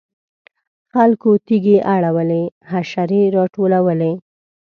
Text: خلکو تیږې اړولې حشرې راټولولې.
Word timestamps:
خلکو 0.93 1.29
تیږې 1.45 1.77
اړولې 1.95 2.43
حشرې 2.71 3.23
راټولولې. 3.35 4.13